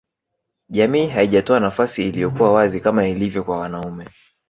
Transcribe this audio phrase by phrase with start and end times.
[0.69, 4.07] Jamii haijatoa nafasi iliyokuwa wazi kama ilivyo kwa wanaume